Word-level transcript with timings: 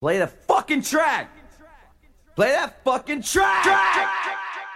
Play 0.00 0.16
the 0.16 0.28
fucking 0.28 0.80
track. 0.80 1.28
Play 2.34 2.52
that 2.52 2.82
fucking 2.84 3.20
track. 3.20 3.66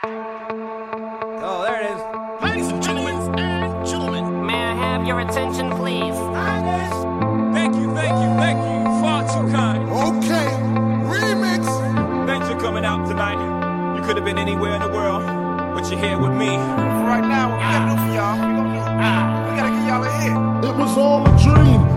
Oh, 0.05 1.63
there 1.65 1.81
it 1.81 1.97
is. 1.97 2.43
Ladies 2.45 2.69
and 2.69 2.83
gentlemen, 2.83 3.39
and 3.39 3.87
gentlemen. 3.87 4.45
May 4.45 4.53
I 4.53 4.75
have 4.75 5.07
your 5.07 5.21
attention, 5.21 5.71
please? 5.71 6.15
Thank 7.57 7.75
you, 7.75 7.95
thank 7.95 8.13
you, 8.21 8.29
thank 8.37 8.59
you. 8.61 8.85
Far 9.01 9.23
too 9.25 9.51
kind. 9.51 9.89
Okay, 9.89 10.51
remix. 11.09 11.65
Thanks 12.27 12.47
for 12.47 12.61
coming 12.61 12.85
out 12.85 13.09
tonight. 13.09 13.97
You 13.97 14.03
could 14.05 14.17
have 14.17 14.27
been 14.27 14.37
anywhere 14.37 14.75
in 14.75 14.83
the 14.83 14.89
world, 14.89 15.23
but 15.75 15.91
you're 15.91 16.01
here 16.01 16.19
with 16.19 16.33
me. 16.33 16.53
For 16.53 17.05
right 17.09 17.25
now, 17.25 17.49
what 17.49 17.57
we 17.57 17.65
gotta 17.73 17.89
do 17.89 17.97
for 17.97 18.13
y'all, 18.13 18.37
we 18.37 18.77
we 19.49 19.57
gotta 19.57 19.73
get 19.73 19.89
y'all 19.89 20.05
a 20.05 20.11
hit. 20.21 20.69
It 20.69 20.77
was 20.77 20.99
all 20.99 21.25
a 21.25 21.33
dream. 21.43 21.94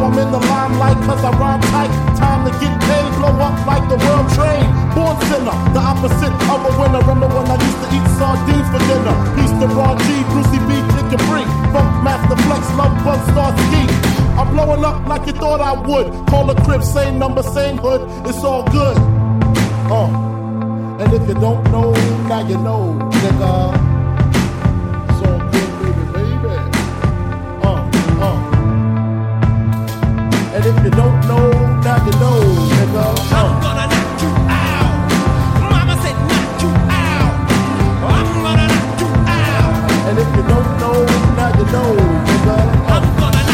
Now 0.00 0.06
I'm 0.06 0.16
in 0.16 0.32
the 0.32 0.40
limelight 0.40 0.96
cause 1.04 1.20
I 1.20 1.30
rhyme 1.36 1.60
tight. 1.60 1.92
Time 2.16 2.48
to 2.48 2.52
get 2.56 2.72
paid, 2.88 3.08
blow 3.20 3.36
up 3.36 3.52
like 3.68 3.84
the 3.84 4.00
world 4.00 4.32
trade. 4.32 4.64
Born 4.96 5.12
sinner, 5.28 5.52
the 5.76 5.82
opposite 5.84 6.32
of 6.48 6.64
a 6.64 6.72
winner. 6.80 7.04
Remember 7.04 7.28
when 7.28 7.44
I 7.44 7.60
used 7.60 7.80
to 7.84 7.88
eat 7.92 8.06
sardines 8.16 8.64
for 8.72 8.80
dinner? 8.80 9.12
Peace 9.36 9.52
to 9.60 9.68
Ron 9.68 10.00
G, 10.00 10.24
Brucey 10.32 10.56
B, 10.64 10.80
Kid 10.96 11.04
Capri. 11.12 11.44
Funk 11.68 11.92
Master 12.00 12.36
Flex, 12.48 12.64
Love 12.80 12.96
Bug, 13.04 13.20
Star 13.28 13.52
Ski. 13.68 13.84
I'm 14.40 14.48
blowing 14.56 14.82
up 14.86 15.06
like 15.06 15.26
you 15.26 15.34
thought 15.34 15.60
I 15.60 15.76
would. 15.76 16.08
Call 16.32 16.46
the 16.46 16.56
crib, 16.64 16.82
same 16.82 17.18
number, 17.18 17.42
same 17.42 17.76
hood. 17.76 18.00
It's 18.26 18.42
all 18.42 18.64
good. 18.72 18.96
Uh. 19.92 20.08
And 20.96 21.12
if 21.12 21.28
you 21.28 21.34
don't 21.34 21.62
know, 21.70 21.92
now 22.24 22.40
you 22.48 22.56
know, 22.56 22.96
nigga. 23.20 23.89
And 41.72 43.36
if 43.36 43.52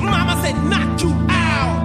Mama 0.02 0.42
said 0.42 0.56
knock 0.64 1.02
you 1.02 1.10
out. 1.30 1.80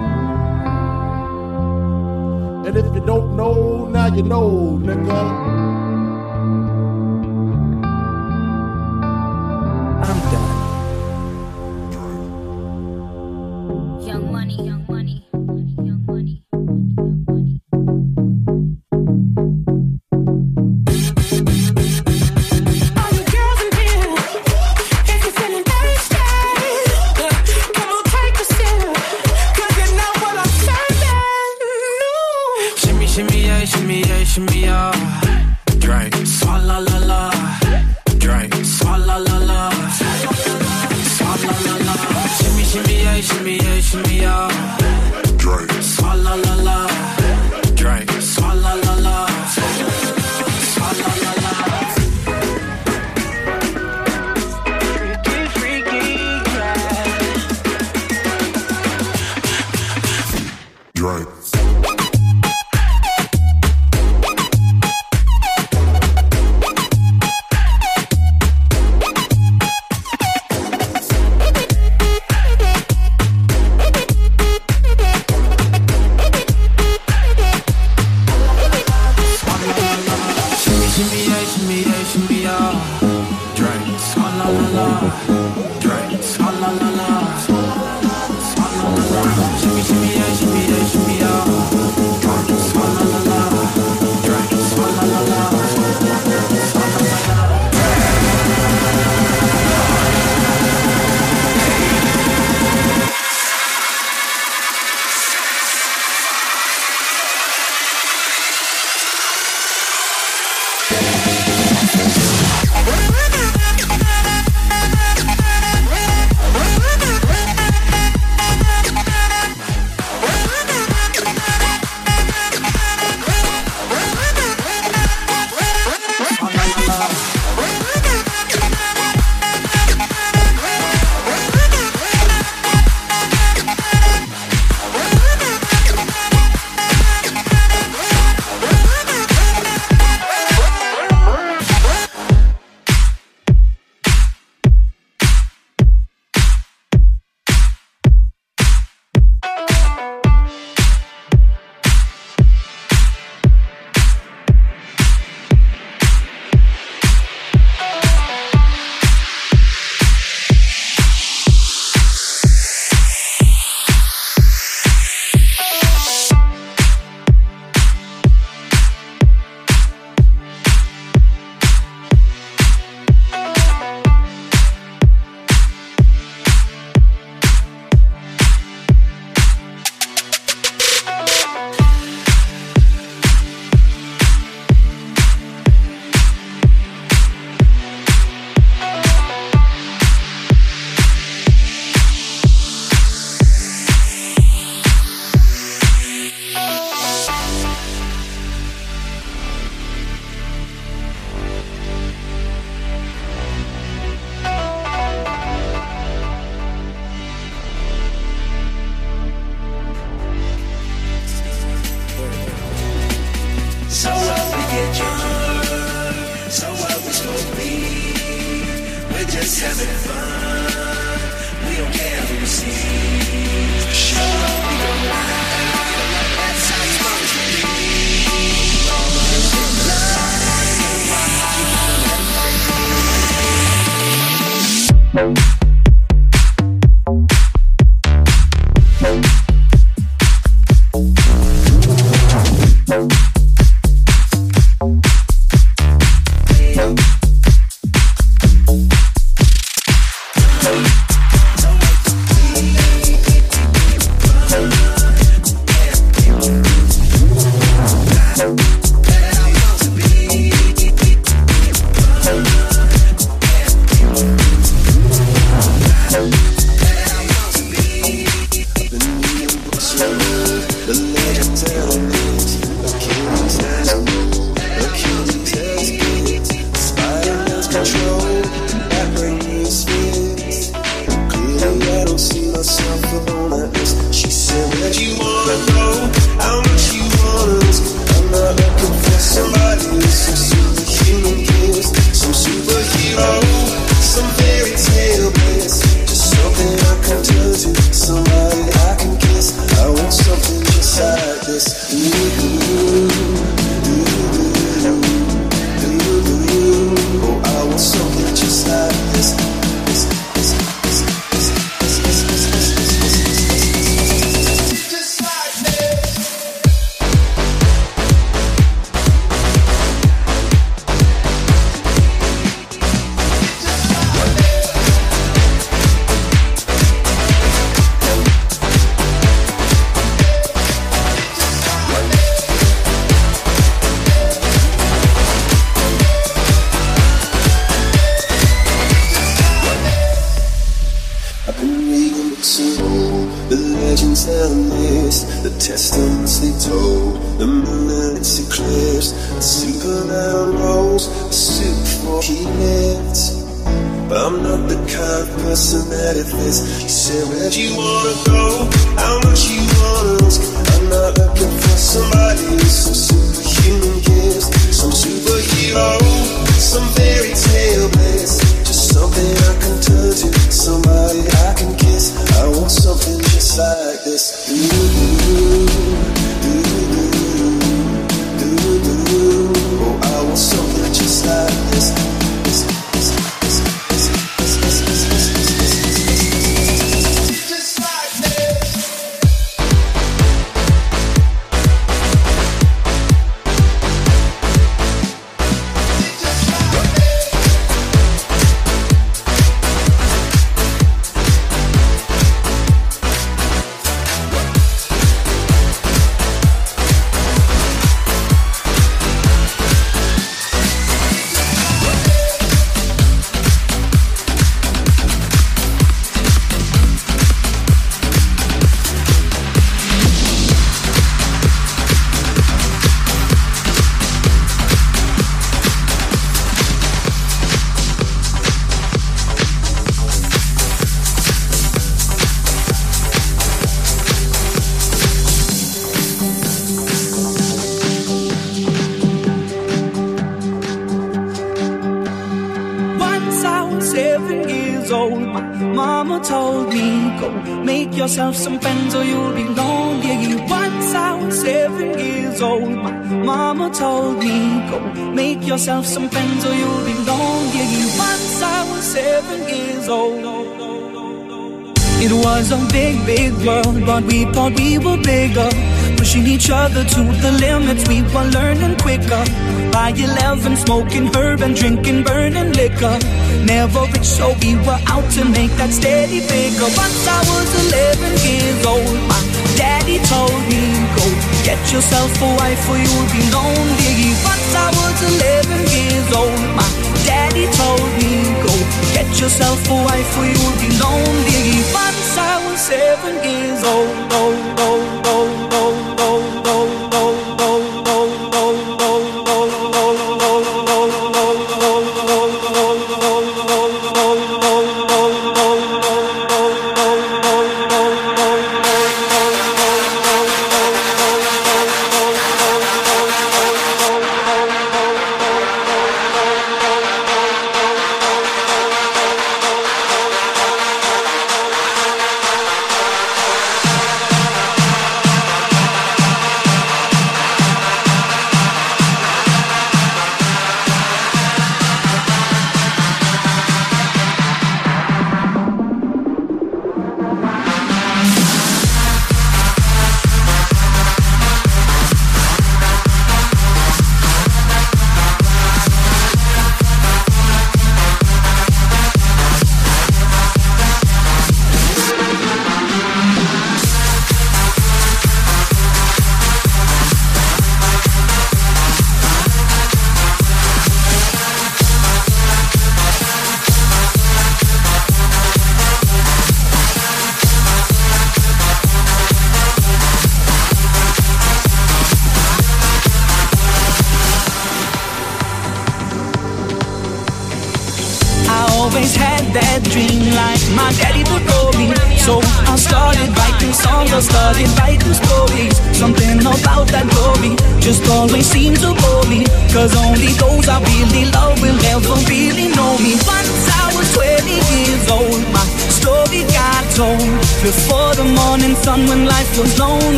And 2.66 2.76
if 2.76 2.94
you 2.94 3.00
don't 3.06 3.36
know, 3.36 3.86
now 3.86 4.14
you 4.14 4.22
know, 4.22 4.78
nigga. 4.82 5.45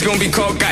It's 0.00 0.06
gonna 0.06 0.18
be 0.18 0.30
called 0.30 0.58
God. 0.58 0.69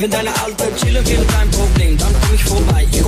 Wenn 0.00 0.10
deine 0.10 0.30
Alte 0.42 0.64
chillen 0.76 1.06
will, 1.06 1.26
kein 1.26 1.50
Problem, 1.50 1.98
dann 1.98 2.08
komm 2.22 2.34
ich 2.34 2.42
vorbei. 2.42 2.86
Ich 2.90 3.04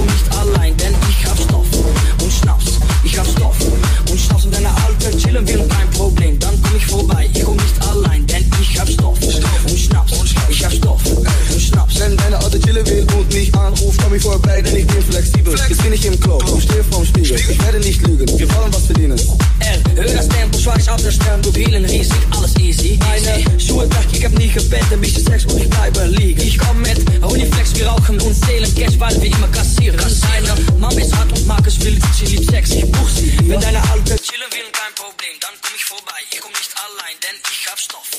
mich 13.33 13.55
anruft, 13.55 14.01
komm 14.03 14.15
ich 14.15 14.23
vorbei, 14.23 14.61
denn 14.61 14.77
ich 14.77 14.87
bin 14.87 15.03
flexibel. 15.03 15.59
Jetzt 15.69 15.83
bin 15.83 15.93
ich 15.93 16.05
im 16.05 16.19
Club 16.21 16.47
und 16.49 16.63
stehe 16.63 16.85
vorm 16.85 17.05
Spiegel. 17.05 17.37
Ich 17.37 17.63
werde 17.63 17.79
nicht 17.81 18.07
lügen, 18.07 18.27
wir 18.39 18.55
wollen 18.55 18.73
was 18.73 18.87
verdienen. 18.87 19.19
L, 19.61 19.83
hör 19.95 20.05
das 20.05 20.29
Tempo, 20.29 20.59
schweiß 20.59 20.89
auf 20.89 21.03
der 21.03 21.13
Strand, 21.13 21.45
du 21.45 21.53
Bienen 21.53 21.85
riesig, 21.85 22.23
alles 22.31 22.57
easy. 22.59 22.99
Meine 23.01 23.61
Schuhe 23.61 23.89
weg, 23.89 24.07
ich 24.13 24.25
hab 24.25 24.33
nie 24.33 24.49
gebet, 24.49 24.85
ein 24.91 25.01
bisschen 25.01 25.25
Sex 25.25 25.45
und 25.47 25.61
ich 25.61 25.71
bleibe 25.71 26.05
liegen. 26.07 26.41
Ich 26.43 26.59
komm 26.59 26.83
mit 26.83 26.99
Uniflex, 27.23 27.75
wir 27.75 27.87
rauchen 27.87 28.21
und 28.21 28.35
zählen 28.45 28.75
Cash, 28.75 28.99
weil 28.99 29.21
wir 29.21 29.31
immer 29.31 29.49
kassieren. 29.49 29.99
Deine 29.99 30.55
Mama 30.79 31.01
ist 31.01 31.17
hart 31.17 31.33
und 31.33 31.47
mag 31.47 31.67
es 31.67 31.81
wild, 31.85 32.03
sie 32.19 32.27
liebt 32.27 32.51
Sex, 32.51 32.71
ich 32.71 32.91
buch 32.91 33.09
sie. 33.09 33.33
Wenn 33.49 33.61
deine 33.61 33.81
Alte 33.91 34.17
chillen 34.17 34.51
will, 34.53 34.69
kein 34.73 34.95
Problem, 34.95 35.35
dann 35.41 35.55
komm 35.63 35.73
ich 35.77 35.85
vorbei. 35.85 36.21
Ich 36.31 36.41
komm 36.41 36.53
nicht 36.53 36.73
allein, 36.77 37.17
denn 37.23 37.37
ich 37.51 37.71
hab 37.71 37.79
Stoff 37.79 38.11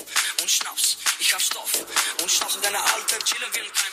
und 0.42 0.50
Schnaps. 0.50 0.98
Ich 1.20 1.34
hab 1.34 1.42
Stoff 1.42 1.72
und 2.22 2.32
Schnaps, 2.32 2.58
deine 2.64 2.80
Alte 2.80 3.16
chillen 3.26 3.52
will, 3.54 3.70
kein 3.74 3.93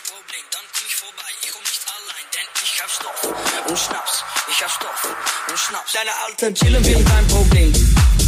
nicht 0.83 0.95
vorbei, 0.95 1.29
ich 1.41 1.51
komm 1.51 1.61
nicht 1.61 1.81
allein, 1.87 2.25
denn 2.33 2.47
ich 2.63 2.81
hab 2.81 2.89
Stoff 2.89 3.67
und 3.67 3.79
Schnaps, 3.79 4.23
ich 4.49 4.63
hab 4.63 4.71
Stoff 4.71 5.15
und 5.49 5.59
Schnaps. 5.59 5.91
Deine 5.93 6.11
Alten 6.25 6.55
chillen 6.55 6.85
will 6.85 7.03
kein 7.03 7.27
Problem. 7.27 8.20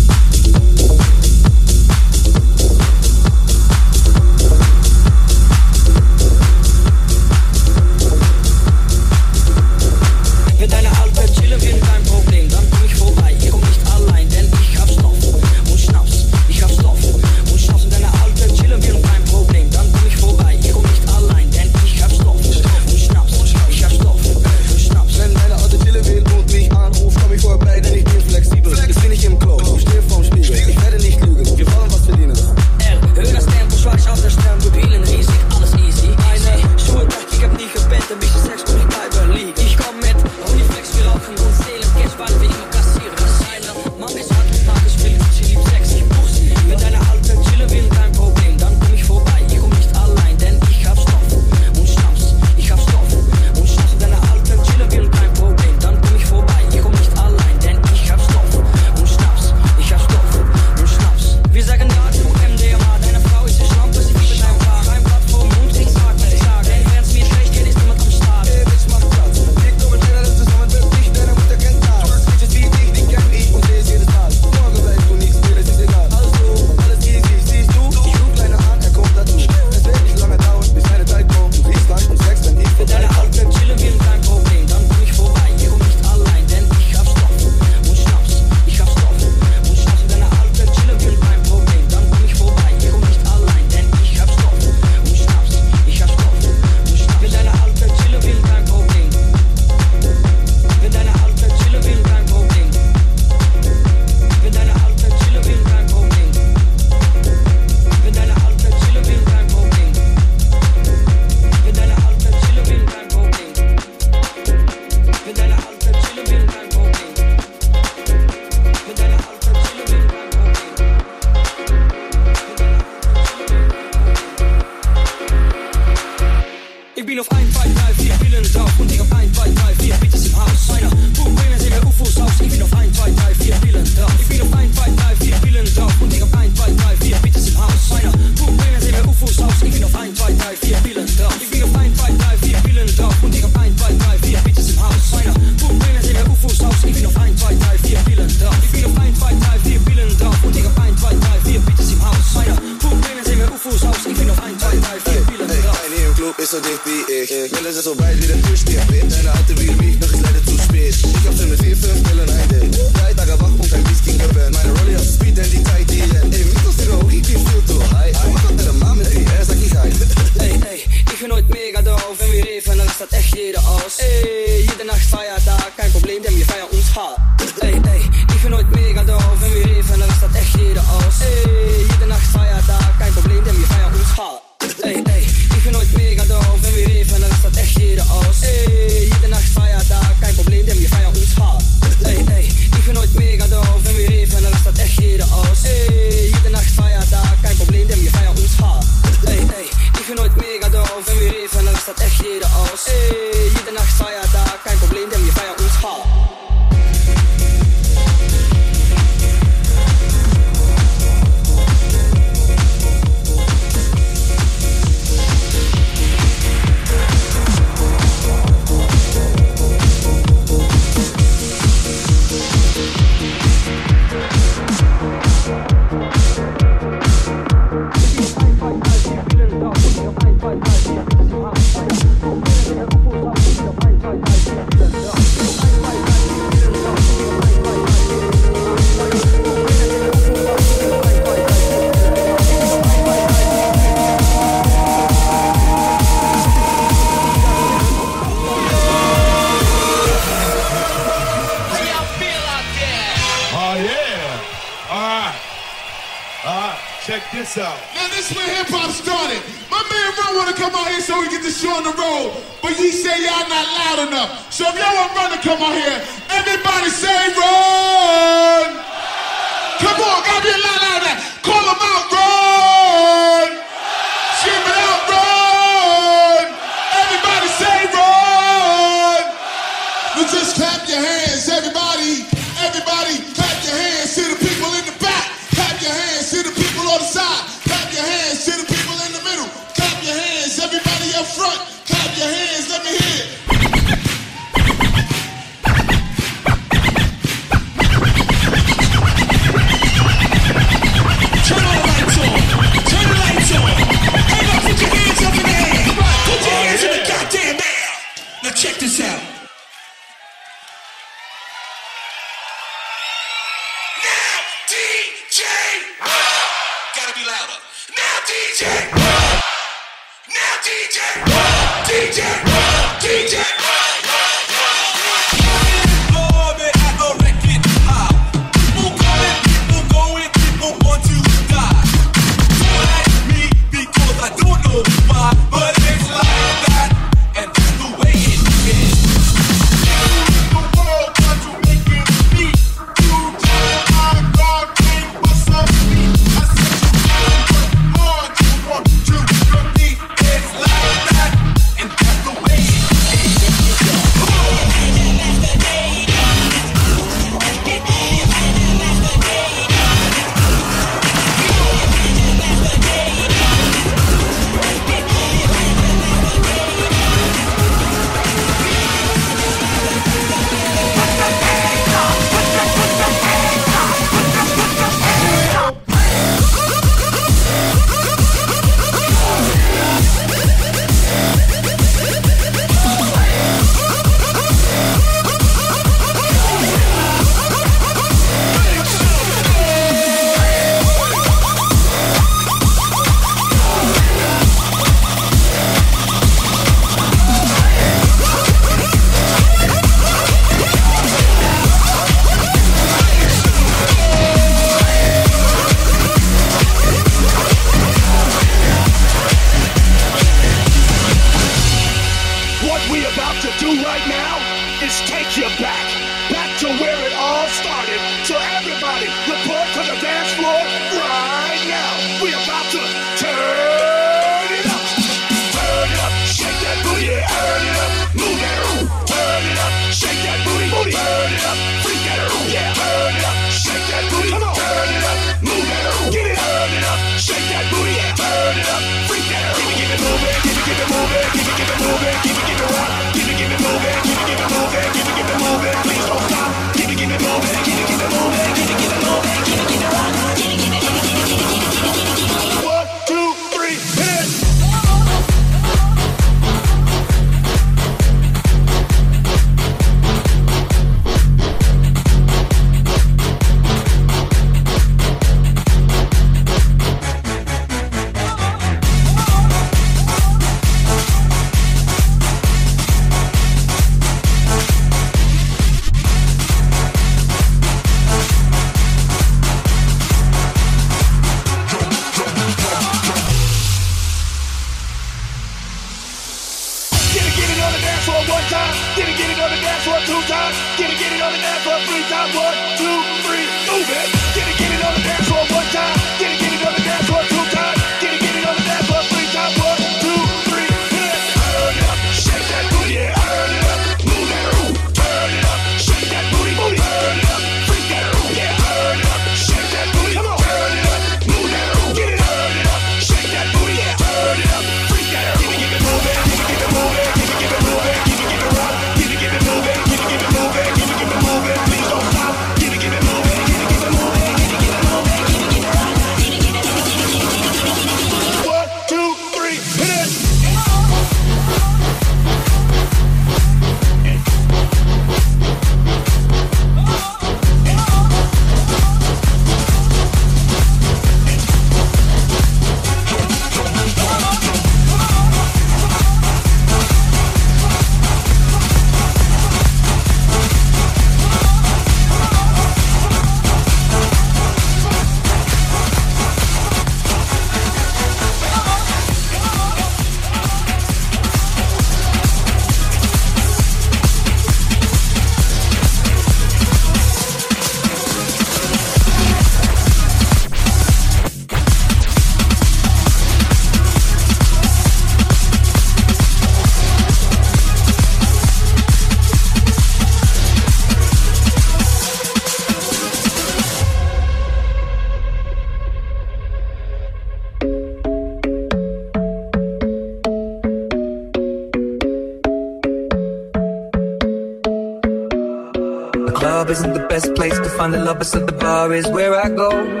Find 597.81 597.95
the 597.95 598.03
lovers, 598.05 598.29
so 598.29 598.39
the 598.45 598.51
bar 598.51 598.93
is 598.93 599.07
where 599.07 599.33
I 599.33 599.49
go. 599.49 600.00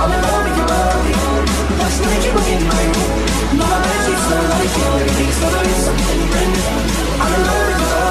I'm 0.00 0.12
in 0.12 0.22
love 0.22 0.44
with 0.44 0.56
your 0.56 0.66
body. 0.66 1.12
Last 1.80 2.00
night 2.02 2.24
you 2.24 2.30
were 2.30 2.46
in 2.54 2.62
my 2.70 2.84
room. 2.94 3.12
Now 3.58 3.82
bed 3.82 3.98
sheets 4.06 4.22
smell 4.26 4.44
like 4.54 4.76
you. 4.78 4.86
Everything's 4.94 5.42
in 5.42 5.74
something 5.86 6.22
brand. 6.30 6.56
I'm 7.18 7.34
in 7.34 7.42
love 7.42 7.66
with 7.66 7.80
your 7.80 7.90
body. 7.90 8.08